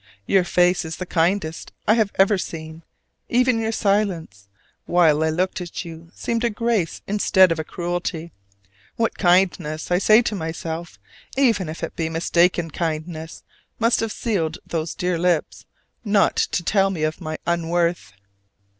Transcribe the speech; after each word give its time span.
Your 0.25 0.43
face 0.43 0.83
is 0.83 0.95
the 0.95 1.05
kindest 1.05 1.73
I 1.87 1.93
have 1.93 2.11
ever 2.15 2.35
seen: 2.35 2.81
even 3.29 3.59
your 3.59 3.71
silence, 3.71 4.49
while 4.87 5.21
I 5.23 5.29
looked 5.29 5.61
at 5.61 5.85
you, 5.85 6.11
seemed 6.15 6.43
a 6.43 6.49
grace 6.49 7.03
instead 7.05 7.51
of 7.51 7.59
a 7.59 7.63
cruelty. 7.63 8.31
What 8.95 9.19
kindness, 9.19 9.91
I 9.91 9.99
say 9.99 10.23
to 10.23 10.33
myself, 10.33 10.97
even 11.37 11.69
if 11.69 11.83
it 11.83 11.95
be 11.95 12.09
mistaken 12.09 12.71
kindness, 12.71 13.43
must 13.77 13.99
have 13.99 14.11
sealed 14.11 14.57
those 14.65 14.95
dear 14.95 15.19
lips 15.19 15.65
not 16.03 16.35
to 16.35 16.63
tell 16.63 16.89
me 16.89 17.03
of 17.03 17.21
my 17.21 17.37
unworth! 17.45 18.13